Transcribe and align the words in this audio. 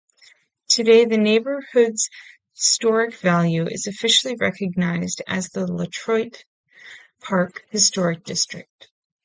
Today, 0.67 1.05
the 1.05 1.19
neighborhood's 1.19 2.09
historic 2.55 3.13
value 3.13 3.67
is 3.67 3.85
officially 3.85 4.35
recognized 4.35 5.21
as 5.27 5.49
the 5.49 5.67
LeDroit 5.71 6.43
Park 7.19 7.67
Historic 7.69 8.23
District. 8.23 8.89